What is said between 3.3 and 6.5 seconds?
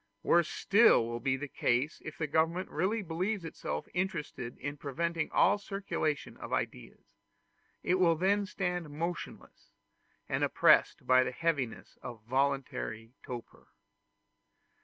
itself interested in preventing all circulation